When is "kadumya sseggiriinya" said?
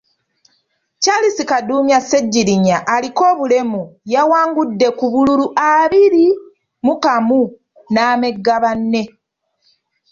1.49-2.77